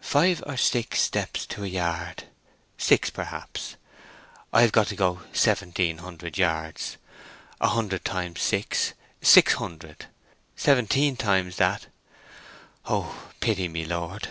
"Five 0.00 0.42
or 0.46 0.56
six 0.56 1.02
steps 1.02 1.44
to 1.44 1.64
a 1.64 1.66
yard—six 1.66 3.10
perhaps. 3.10 3.76
I 4.54 4.62
have 4.62 4.72
to 4.72 4.96
go 4.96 5.20
seventeen 5.34 5.98
hundred 5.98 6.38
yards. 6.38 6.96
A 7.60 7.68
hundred 7.68 8.02
times 8.02 8.40
six, 8.40 8.94
six 9.20 9.52
hundred. 9.52 10.06
Seventeen 10.56 11.14
times 11.14 11.56
that. 11.56 11.88
O 12.86 13.28
pity 13.40 13.68
me, 13.68 13.84
Lord!" 13.84 14.28